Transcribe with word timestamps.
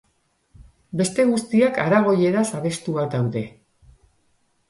Beste 1.01 1.25
guztiak 1.31 1.77
Aragoieraz 1.83 2.47
abestuak 2.61 3.13
daude. 3.17 3.43